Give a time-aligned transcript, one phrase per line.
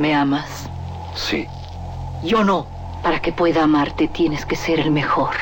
[0.00, 0.70] ¿Me amas?
[1.14, 1.46] Sí.
[2.24, 2.66] Yo no.
[3.02, 5.34] Para que pueda amarte tienes que ser el mejor.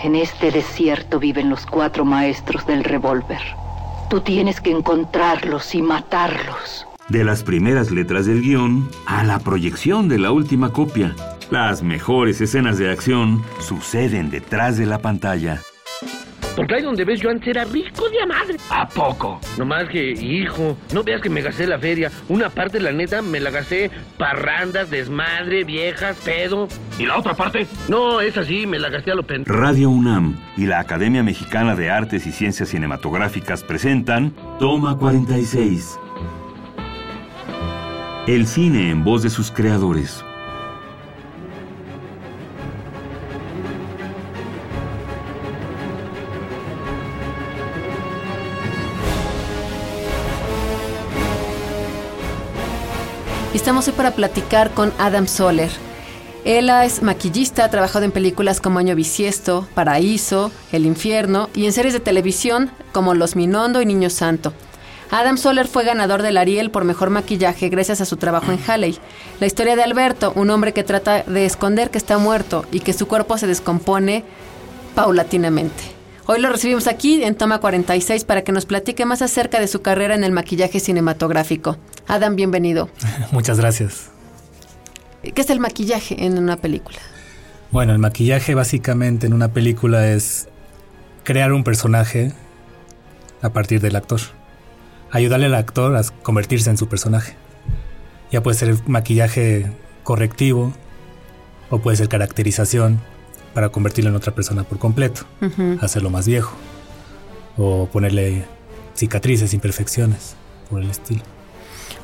[0.00, 3.40] En este desierto viven los cuatro maestros del revólver.
[4.08, 6.86] Tú tienes que encontrarlos y matarlos.
[7.08, 11.16] De las primeras letras del guion a la proyección de la última copia.
[11.50, 15.60] Las mejores escenas de acción suceden detrás de la pantalla.
[16.58, 18.56] Porque ahí donde ves yo antes era rico de a madre.
[18.68, 19.40] ¿A poco?
[19.58, 22.10] No más que, hijo, no veas que me gasté la feria.
[22.28, 26.66] Una parte, la neta, me la gasté parrandas, desmadre, viejas, pedo.
[26.98, 27.68] ¿Y la otra parte?
[27.86, 29.44] No, es así, me la gasté a lo pen...
[29.44, 35.96] Radio UNAM y la Academia Mexicana de Artes y Ciencias Cinematográficas presentan Toma 46.
[38.26, 40.24] El cine en voz de sus creadores.
[53.58, 55.68] Estamos hoy para platicar con Adam Soler.
[56.44, 61.72] Él es maquillista, ha trabajado en películas como Año Bisiesto, Paraíso, El Infierno y en
[61.72, 64.52] series de televisión como Los Minondo y Niño Santo.
[65.10, 68.96] Adam Soler fue ganador del Ariel por mejor maquillaje gracias a su trabajo en Halley.
[69.40, 72.92] La historia de Alberto, un hombre que trata de esconder que está muerto y que
[72.92, 74.22] su cuerpo se descompone
[74.94, 75.97] paulatinamente.
[76.30, 79.80] Hoy lo recibimos aquí en Toma 46 para que nos platique más acerca de su
[79.80, 81.78] carrera en el maquillaje cinematográfico.
[82.06, 82.90] Adam, bienvenido.
[83.32, 84.10] Muchas gracias.
[85.22, 86.98] ¿Qué es el maquillaje en una película?
[87.70, 90.50] Bueno, el maquillaje básicamente en una película es
[91.24, 92.34] crear un personaje
[93.40, 94.20] a partir del actor.
[95.10, 97.36] Ayudarle al actor a convertirse en su personaje.
[98.30, 100.74] Ya puede ser maquillaje correctivo
[101.70, 103.00] o puede ser caracterización
[103.54, 105.22] para convertirlo en otra persona por completo,
[105.80, 106.52] hacerlo más viejo
[107.56, 108.44] o ponerle
[108.94, 110.34] cicatrices, imperfecciones
[110.70, 111.22] por el estilo.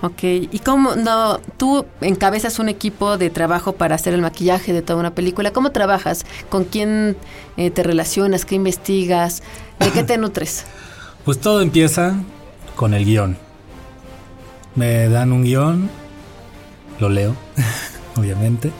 [0.02, 4.82] Ok, ¿y cómo no, tú encabezas un equipo de trabajo para hacer el maquillaje de
[4.82, 5.52] toda una película?
[5.52, 6.26] ¿Cómo trabajas?
[6.50, 7.16] ¿Con quién
[7.56, 8.44] eh, te relacionas?
[8.44, 9.42] ¿Qué investigas?
[9.80, 10.64] ¿De qué te nutres?
[11.24, 12.16] Pues todo empieza
[12.76, 13.38] con el guion.
[14.74, 15.88] Me dan un guion,
[16.98, 17.34] lo leo,
[18.16, 18.72] obviamente.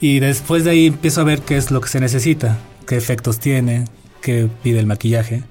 [0.00, 3.38] Y después de ahí empiezo a ver qué es lo que se necesita, qué efectos
[3.38, 3.84] tiene,
[4.22, 5.44] qué pide el maquillaje.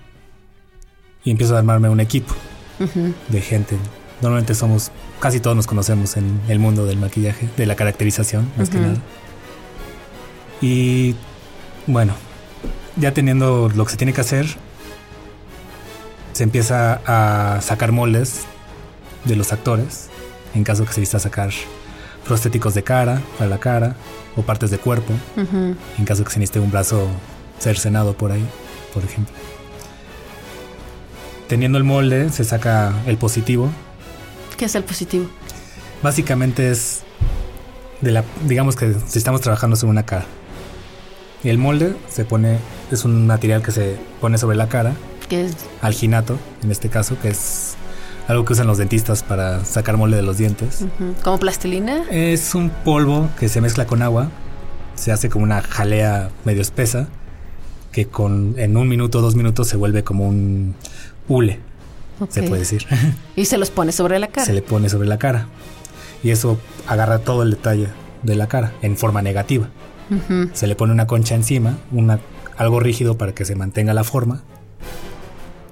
[1.24, 2.34] Y empiezo a armarme un equipo
[3.28, 3.78] de gente.
[4.22, 8.70] Normalmente somos, casi todos nos conocemos en el mundo del maquillaje, de la caracterización, más
[8.70, 8.98] que nada.
[10.62, 11.16] Y
[11.86, 12.14] bueno,
[12.96, 14.48] ya teniendo lo que se tiene que hacer,
[16.34, 18.46] se empieza a sacar moldes
[19.26, 20.10] de los actores,
[20.56, 21.52] en caso que se necesita sacar
[22.26, 23.96] prostéticos de cara, para la cara,
[24.36, 27.08] o partes de cuerpo, en caso que se necesite un brazo
[27.60, 28.46] cercenado por ahí,
[28.94, 29.34] por ejemplo.
[31.48, 33.70] Teniendo el molde, se saca el positivo.
[34.58, 35.28] ¿Qué es el positivo?
[36.04, 37.02] Básicamente es
[38.02, 40.26] de la, digamos que si estamos trabajando sobre una cara.
[41.44, 42.60] Y el molde se pone,
[42.92, 44.94] es un material que se pone sobre la cara.
[45.28, 45.56] ¿Qué es?
[45.82, 47.38] Alginato, en este caso, que es
[48.30, 50.86] algo que usan los dentistas para sacar molde de los dientes.
[51.24, 52.04] ¿Como plastilina?
[52.12, 54.30] Es un polvo que se mezcla con agua,
[54.94, 57.08] se hace como una jalea medio espesa,
[57.92, 60.76] que con en un minuto o dos minutos se vuelve como un
[61.28, 61.60] hule,
[62.30, 62.86] se puede decir.
[63.36, 64.46] Y se los pone sobre la cara.
[64.46, 65.48] Se le pone sobre la cara.
[66.22, 67.88] Y eso agarra todo el detalle
[68.22, 69.70] de la cara en forma negativa.
[70.54, 72.20] Se le pone una concha encima, una,
[72.58, 74.44] algo rígido para que se mantenga la forma.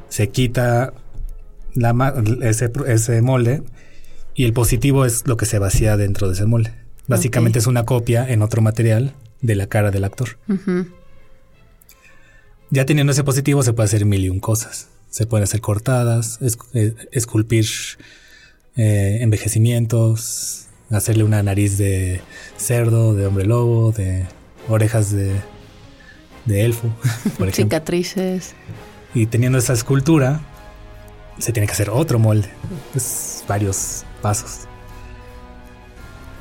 [0.09, 0.93] Se quita
[1.77, 3.63] la, ese, ese, molde
[4.35, 6.73] y el positivo es lo que se vacía dentro de ese molde.
[7.07, 10.37] Básicamente es una copia en otro material de la cara del actor.
[12.69, 14.89] Ya teniendo ese positivo se puede hacer mil y un cosas.
[15.09, 17.65] Se pueden hacer cortadas, es- eh, esculpir
[18.75, 22.21] eh, envejecimientos, hacerle una nariz de
[22.57, 24.25] cerdo, de hombre lobo, de
[24.67, 25.31] orejas de,
[26.45, 26.89] de elfo,
[27.37, 27.53] por ejemplo.
[27.77, 28.53] Cicatrices.
[29.15, 30.41] Y teniendo esa escultura,
[31.39, 32.49] se tiene que hacer otro molde.
[32.95, 34.61] Es varios pasos.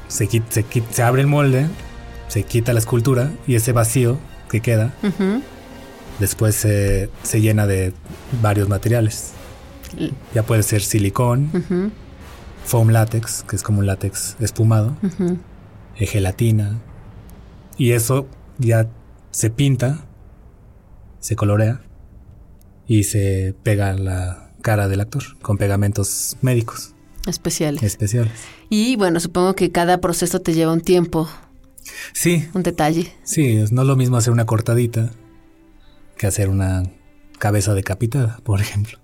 [0.08, 1.66] Se, quit- se, quit- se abre el molde,
[2.28, 4.18] se quita la escultura y ese vacío
[4.48, 4.92] que queda
[6.20, 7.92] después se, se llena de
[8.40, 9.32] varios materiales.
[10.34, 11.92] Ya puede ser silicón,
[12.64, 14.96] foam látex, que es como un látex espumado,
[15.96, 16.78] eh, gelatina.
[17.76, 18.26] Y eso
[18.58, 18.88] ya
[19.30, 20.04] se pinta,
[21.20, 21.80] se colorea
[22.86, 26.92] y se pega la cara del actor con pegamentos médicos
[27.28, 27.84] Especiales.
[27.84, 28.32] especiales.
[28.68, 31.28] Y bueno, supongo que cada proceso te lleva un tiempo,
[32.12, 33.12] Sí, un detalle.
[33.22, 35.12] sí, es no es lo mismo hacer una cortadita
[36.18, 36.82] que hacer una
[37.38, 38.98] cabeza decapitada, por ejemplo.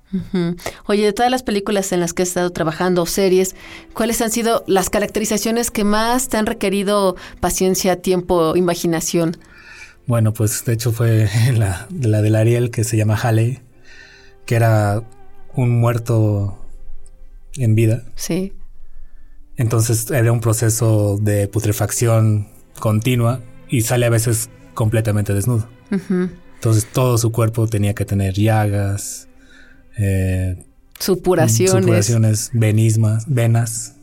[0.86, 3.54] Oye, de todas las películas en las que has estado trabajando o series,
[3.94, 9.36] ¿cuáles han sido las caracterizaciones que más te han requerido paciencia, tiempo, imaginación?
[10.08, 13.60] Bueno, pues de hecho fue la, la del Ariel que se llama Halley,
[14.44, 15.02] que era
[15.54, 16.58] un muerto
[17.56, 18.04] en vida.
[18.14, 18.52] Sí.
[19.56, 25.68] Entonces era un proceso de putrefacción continua y sale a veces completamente desnudo.
[25.90, 29.28] Entonces todo su cuerpo tenía que tener llagas,
[29.98, 30.64] eh,
[30.98, 31.82] Supuraciones.
[31.84, 33.96] supuraciones, venismas, venas,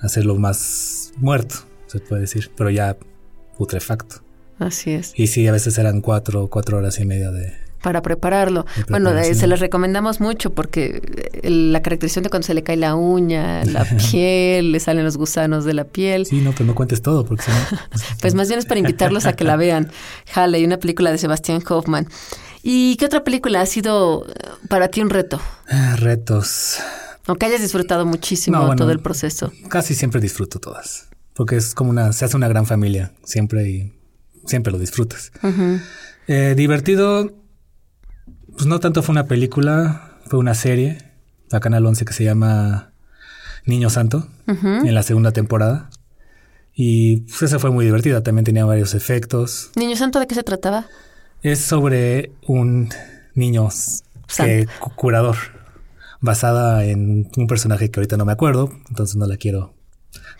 [0.00, 2.96] hacerlo más muerto, se puede decir, pero ya
[3.58, 4.22] putrefacto.
[4.58, 5.12] Así es.
[5.16, 7.52] Y sí, a veces eran cuatro, cuatro horas y media de...
[7.82, 8.64] Para prepararlo.
[8.88, 11.02] Bueno, eh, se les recomendamos mucho porque
[11.42, 15.16] eh, la caracterización de cuando se le cae la uña, la piel, le salen los
[15.16, 16.26] gusanos de la piel.
[16.26, 17.56] Sí, no, pero no cuentes todo, porque si no...
[18.20, 19.90] Pues más bien es para invitarlos a que la vean.
[20.34, 22.06] Halley, una película de Sebastián Hoffman.
[22.62, 24.32] ¿Y qué otra película ha sido eh,
[24.68, 25.40] para ti un reto?
[25.68, 26.78] Ah, Retos.
[27.26, 28.76] O que hayas disfrutado muchísimo No, bueno.
[28.76, 29.52] todo el proceso.
[29.68, 31.08] Casi siempre disfruto todas.
[31.34, 32.12] Porque es como una...
[32.12, 33.92] Se hace una gran familia, siempre y
[34.46, 35.32] siempre lo disfrutas.
[36.28, 37.32] Eh, divertido,
[38.52, 40.98] pues no tanto fue una película, fue una serie,
[41.50, 42.92] la Canal 11 que se llama
[43.64, 45.90] Niño Santo, en la segunda temporada.
[46.74, 49.70] Y pues esa fue muy divertida, también tenía varios efectos.
[49.76, 50.86] Niño Santo, ¿de qué se trataba?
[51.42, 52.88] Es sobre un
[53.34, 53.68] niño
[54.36, 54.66] que,
[54.96, 55.36] curador,
[56.20, 59.74] basada en un personaje que ahorita no me acuerdo, entonces no la quiero.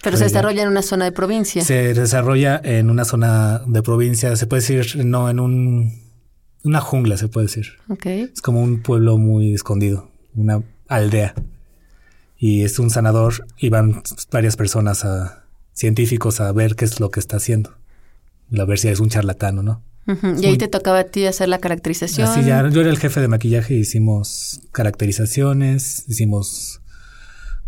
[0.03, 1.65] Pero se desarrolla en una zona de provincia.
[1.65, 6.02] Se desarrolla en una zona de provincia, se puede decir, no, en un,
[6.65, 7.67] una jungla, se puede decir.
[8.05, 11.35] Es como un pueblo muy escondido, una aldea.
[12.39, 17.11] Y es un sanador y van varias personas a científicos a ver qué es lo
[17.11, 17.77] que está haciendo.
[18.59, 19.83] A ver si es un charlatán o no.
[20.39, 22.29] Y ahí te tocaba a ti hacer la caracterización.
[22.29, 26.81] Así ya, yo era el jefe de maquillaje, hicimos caracterizaciones, hicimos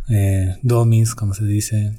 [0.08, 1.96] eh, domis, como se dice.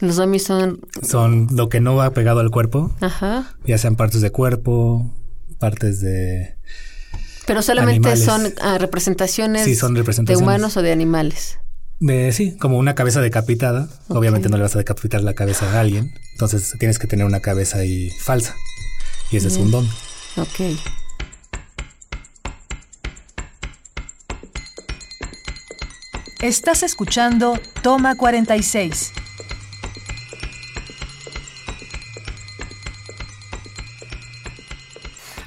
[0.00, 0.80] Los domis son...
[1.02, 3.54] Son lo que no va pegado al cuerpo, Ajá.
[3.66, 5.14] ya sean partes de cuerpo,
[5.58, 6.56] partes de...
[7.46, 8.24] Pero solamente Animales.
[8.24, 10.38] son ah, representaciones, Sí, son representaciones.
[10.38, 11.58] de humanos o de animales.
[11.98, 13.88] De, sí, como una cabeza decapitada.
[14.08, 16.14] Obviamente no le vas a decapitar la cabeza a alguien.
[16.32, 18.54] Entonces tienes que tener una cabeza ahí falsa.
[19.30, 19.86] Y ese es un don.
[20.36, 20.60] Ok.
[26.40, 29.12] Estás escuchando Toma 46.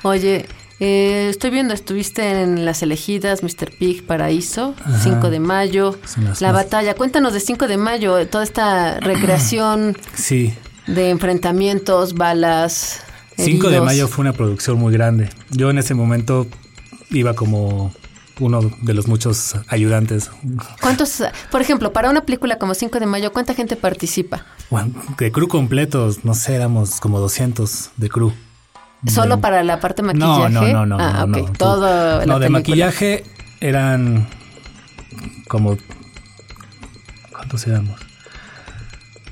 [0.04, 0.46] Oye,
[0.80, 3.72] eh, estoy viendo, estuviste en Las Elegidas, Mr.
[3.78, 6.94] Pig, Paraíso, 5 de mayo, las La Batalla.
[6.96, 10.54] Cuéntanos de 5 de mayo, eh, toda esta recreación Sí.
[10.88, 13.02] de enfrentamientos, balas.
[13.38, 15.30] 5 de mayo fue una producción muy grande.
[15.52, 16.48] Yo en ese momento
[17.10, 17.94] iba como
[18.40, 20.32] uno de los muchos ayudantes.
[20.82, 24.46] ¿Cuántos, por ejemplo, para una película como 5 de mayo, cuánta gente participa?
[24.70, 28.34] Bueno, de crew completos, no sé, éramos como 200 de crew.
[29.08, 30.74] ¿Solo para la parte No, maquillaje?
[30.74, 30.98] no, no, no.
[31.00, 31.48] Ah, no, ok.
[31.50, 31.54] no.
[31.58, 33.24] Todo la No, de maquillaje
[33.60, 34.28] eran
[35.48, 35.78] como...
[37.32, 38.00] ¿Cuántos éramos?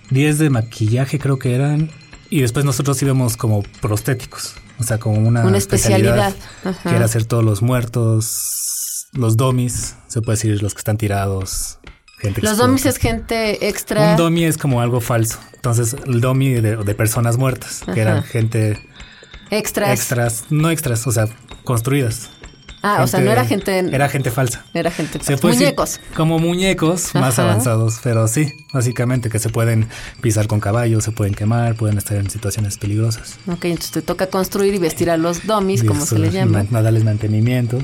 [0.10, 1.90] 10 de maquillaje creo que eran.
[2.30, 4.56] Y después nosotros íbamos como prostéticos.
[4.80, 6.34] O sea, como una, Una especialidad.
[6.66, 6.90] Ajá.
[6.90, 11.78] Que era hacer todos los muertos, los domis, se puede decir los que están tirados.
[12.18, 14.12] Gente Los domis es gente extra.
[14.12, 15.40] Un domi es como algo falso.
[15.56, 17.94] Entonces, el domi de, de personas muertas, Ajá.
[17.94, 18.80] que eran gente
[19.52, 19.90] extras.
[20.00, 21.28] extras, no extras, o sea,
[21.64, 22.30] construidas.
[22.84, 23.78] Ah, o sea, no era gente.
[23.78, 24.66] Era gente falsa.
[24.74, 25.20] Era gente.
[25.24, 26.00] Se puede decir Muñecos.
[26.16, 29.88] como muñecos más avanzados, pero sí, básicamente que se pueden
[30.20, 33.38] pisar con caballos, se pueden quemar, pueden estar en situaciones peligrosas.
[33.46, 36.66] Ok, entonces te toca construir y vestir a los dummies, como se le llama.
[36.72, 37.78] Ma- darles mantenimiento.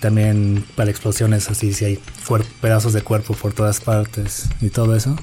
[0.00, 2.00] También para explosiones así, si hay
[2.62, 5.14] pedazos de cuerpo por todas partes y todo eso.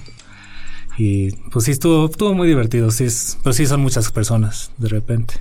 [0.99, 4.89] Y pues sí, estuvo, estuvo muy divertido, sí, es, pero sí son muchas personas de
[4.89, 5.35] repente.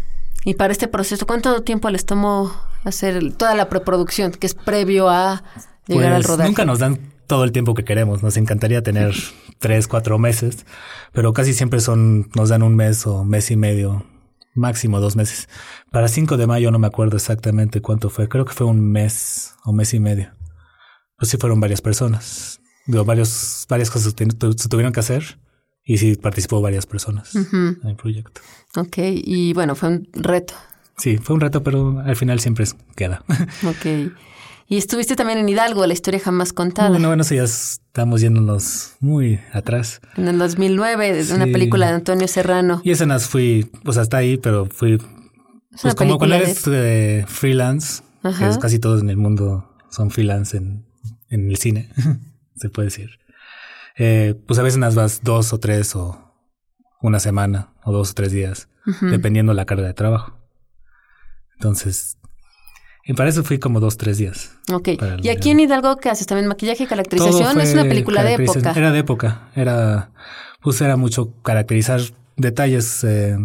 [0.49, 2.51] Y para este proceso, ¿cuánto tiempo les tomó
[2.83, 5.43] hacer toda la preproducción, que es previo a
[5.87, 6.49] llegar al Pues, rodaje?
[6.49, 8.23] Nunca nos dan todo el tiempo que queremos.
[8.23, 9.15] Nos encantaría tener
[9.59, 10.65] tres, cuatro meses,
[11.13, 14.07] pero casi siempre son, nos dan un mes o mes y medio,
[14.55, 15.51] máximo dos meses.
[15.91, 18.31] Para 5 de mayo no me acuerdo exactamente cuánto fue.
[18.31, 20.31] Creo que fue un mes o mes y medio.
[21.19, 22.63] Pues sí fueron varias personas.
[22.87, 25.39] Digo, varios, varias cosas se tuvieron que hacer
[25.89, 28.41] y sí participó varias personas en el proyecto.
[28.77, 30.55] Ok, y bueno, fue un reto.
[30.99, 32.65] Sí, fue un reto, pero al final siempre
[32.95, 33.25] queda.
[33.67, 34.13] Ok.
[34.71, 36.91] Y estuviste también en Hidalgo, la historia jamás contada.
[36.91, 40.03] bueno, bueno, eso ya estamos yéndonos muy atrás.
[40.19, 41.53] En el 2009, de una Sí.
[41.53, 42.83] película de Antonio Serrano.
[42.85, 44.99] Y escenas fui, pues hasta ahí, pero fui,
[45.81, 48.03] pues como cuando eres de freelance,
[48.39, 50.85] que es casi todos en el mundo son freelance en,
[51.31, 51.89] en el cine,
[52.57, 53.09] se puede decir.
[53.99, 56.17] Eh, pues a veces nas vas dos o tres o
[57.03, 58.69] una semana o dos o tres días,
[59.03, 60.39] dependiendo la carga de trabajo.
[61.55, 62.19] Entonces,
[63.09, 64.59] y para eso fui como dos, tres días.
[64.71, 64.91] Ok.
[65.23, 66.27] ¿Y aquí en Hidalgo qué haces?
[66.27, 67.59] ¿También maquillaje y caracterización?
[67.59, 68.73] Es una película de época.
[68.77, 69.49] Era de época.
[69.55, 70.13] Era,
[70.61, 72.03] pues era mucho caracterizar
[72.37, 73.39] detalles, eh,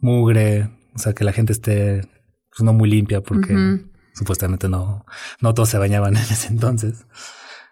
[0.00, 2.08] mugre, o sea, que la gente esté
[2.50, 5.06] pues, no muy limpia porque supuestamente no,
[5.40, 7.06] no todos se bañaban en ese entonces.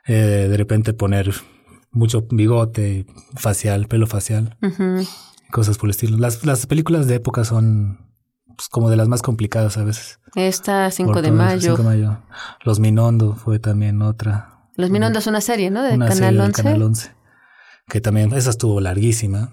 [0.07, 1.35] Eh, de repente poner
[1.97, 4.57] mucho bigote, facial, pelo facial,
[5.51, 6.19] cosas por el estilo.
[6.19, 8.07] Las, las películas de época son
[8.57, 10.21] pues, como de las más complicadas a veces.
[10.35, 11.77] Esta, 5 de mayo.
[11.79, 12.23] mayo.
[12.65, 14.69] Los Minondo fue también otra.
[14.77, 15.83] Los Minondo es una serie, ¿no?
[15.83, 16.63] De Canal 11.
[16.63, 17.11] Canal 11.
[17.89, 19.53] Que también, esa estuvo larguísima.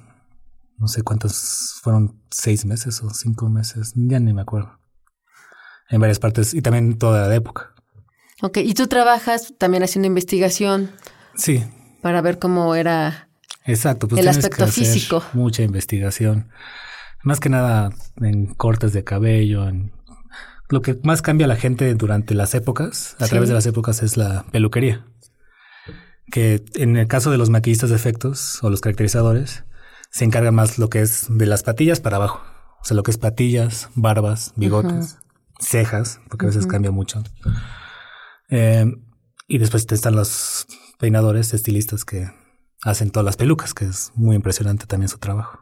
[0.78, 4.80] No sé cuántos, fueron seis meses o cinco meses, ya ni me acuerdo.
[5.90, 7.74] En varias partes y también toda la época.
[8.42, 10.92] Ok, y tú trabajas también haciendo investigación.
[11.36, 11.64] Sí.
[12.04, 13.30] Para ver cómo era
[13.66, 15.24] Exacto, pues el aspecto físico.
[15.34, 16.50] Mucha investigación.
[17.24, 17.92] Más que nada
[18.22, 19.94] en cortes de cabello, en
[20.70, 24.04] lo que más cambia a la gente durante las épocas, a través de las épocas,
[24.04, 25.06] es la peluquería.
[26.30, 29.64] Que en el caso de los maquillistas de efectos o los caracterizadores,
[30.12, 32.42] se encarga más lo que es de las patillas para abajo.
[32.82, 35.20] O sea, lo que es patillas, barbas, bigotes,
[35.60, 37.24] cejas, porque a veces cambia mucho.
[38.50, 38.86] Eh,
[39.48, 40.68] y después están los
[41.00, 42.30] peinadores, estilistas que
[42.84, 45.60] hacen todas las pelucas, que es muy impresionante también su trabajo.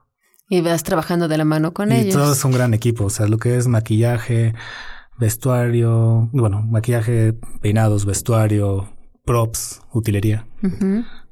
[0.49, 2.13] Y vas trabajando de la mano con ellos.
[2.13, 4.53] Y todo es un gran equipo, o sea, lo que es maquillaje,
[5.17, 8.89] vestuario, bueno, maquillaje, peinados, vestuario,
[9.23, 10.45] props, utilería.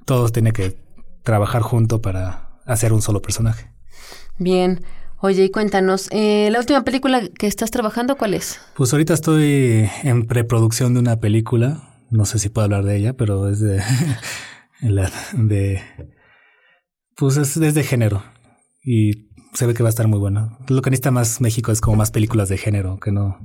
[0.05, 0.77] Todos tienen que
[1.23, 3.73] trabajar junto para hacer un solo personaje.
[4.37, 4.85] Bien.
[5.21, 8.61] Oye, y cuéntanos, eh, ¿la última película que estás trabajando cuál es?
[8.75, 11.88] Pues ahorita estoy en preproducción de una película.
[12.11, 13.81] No sé si puedo hablar de ella, pero es de...
[15.33, 15.81] de
[17.15, 18.23] pues es, es de género
[18.83, 20.57] y se ve que va a estar muy bueno.
[20.69, 23.37] Lo que necesita más México es como más películas de género, que no,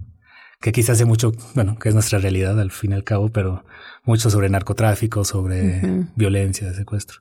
[0.60, 3.64] que quizás hace mucho, bueno, que es nuestra realidad al fin y al cabo, pero
[4.04, 7.20] mucho sobre narcotráfico, sobre violencia, secuestro.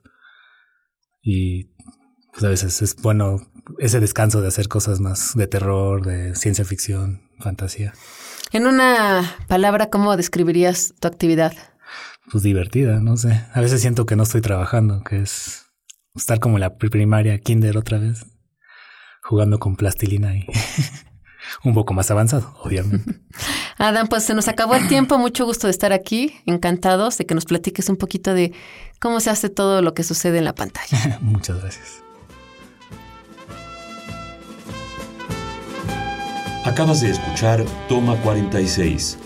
[1.22, 1.74] Y
[2.32, 3.40] pues a veces es bueno
[3.78, 7.92] ese descanso de hacer cosas más de terror, de ciencia ficción, fantasía.
[8.52, 11.52] En una palabra, ¿cómo describirías tu actividad?
[12.30, 13.44] Pues divertida, no sé.
[13.52, 15.66] A veces siento que no estoy trabajando, que es
[16.14, 18.26] estar como en la primaria, kinder otra vez,
[19.22, 20.46] jugando con plastilina y
[21.64, 23.20] un poco más avanzado, obviamente.
[23.78, 27.34] Adam, pues se nos acabó el tiempo, mucho gusto de estar aquí, encantados de que
[27.34, 28.52] nos platiques un poquito de
[29.00, 31.18] cómo se hace todo lo que sucede en la pantalla.
[31.22, 32.03] Muchas gracias.
[36.64, 39.18] Acabas de escuchar Toma 46,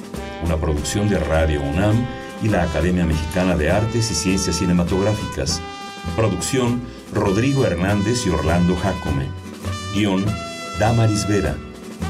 [0.45, 2.04] una producción de Radio UNAM
[2.42, 5.62] y la Academia Mexicana de Artes y Ciencias Cinematográficas.
[6.16, 9.28] Producción Rodrigo Hernández y Orlando Jacome.
[9.95, 10.25] Guión
[10.80, 11.54] Damaris Vera.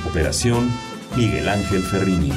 [0.08, 0.70] Operación
[1.14, 2.32] Miguel Ángel Ferrini.